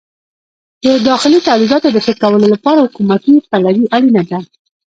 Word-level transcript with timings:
د 0.85 0.87
داخلي 1.09 1.39
تولیداتو 1.47 1.87
د 1.91 1.97
ښه 2.05 2.13
کولو 2.21 2.45
لپاره 2.53 2.85
حکومتي 2.85 3.33
پلوي 3.49 3.85
اړینه 3.95 4.23
ده. 4.29 4.39